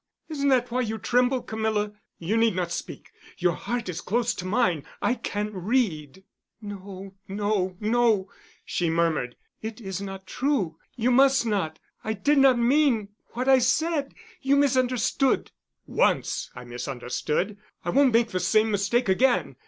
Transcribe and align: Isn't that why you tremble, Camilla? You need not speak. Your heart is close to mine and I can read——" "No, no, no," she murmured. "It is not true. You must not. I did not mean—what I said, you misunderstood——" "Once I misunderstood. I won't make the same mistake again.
Isn't 0.29 0.49
that 0.49 0.71
why 0.71 0.81
you 0.81 0.97
tremble, 0.97 1.43
Camilla? 1.43 1.91
You 2.17 2.35
need 2.35 2.55
not 2.55 2.71
speak. 2.71 3.11
Your 3.37 3.53
heart 3.53 3.87
is 3.87 4.01
close 4.01 4.33
to 4.33 4.45
mine 4.45 4.77
and 4.77 4.85
I 4.99 5.13
can 5.13 5.51
read——" 5.53 6.23
"No, 6.59 7.13
no, 7.27 7.77
no," 7.79 8.31
she 8.65 8.89
murmured. 8.89 9.35
"It 9.61 9.79
is 9.79 10.01
not 10.01 10.25
true. 10.25 10.79
You 10.95 11.11
must 11.11 11.45
not. 11.45 11.77
I 12.03 12.13
did 12.13 12.39
not 12.39 12.57
mean—what 12.57 13.47
I 13.47 13.59
said, 13.59 14.15
you 14.41 14.55
misunderstood——" 14.55 15.51
"Once 15.85 16.49
I 16.55 16.63
misunderstood. 16.63 17.59
I 17.85 17.91
won't 17.91 18.11
make 18.11 18.29
the 18.29 18.39
same 18.39 18.71
mistake 18.71 19.07
again. 19.07 19.55